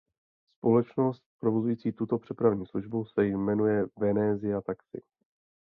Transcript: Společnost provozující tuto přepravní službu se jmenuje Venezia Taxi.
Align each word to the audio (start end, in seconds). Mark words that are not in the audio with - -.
Společnost 0.57 1.23
provozující 1.39 1.91
tuto 1.91 2.17
přepravní 2.17 2.65
službu 2.65 3.05
se 3.05 3.25
jmenuje 3.25 3.85
Venezia 3.99 4.61
Taxi. 4.61 5.01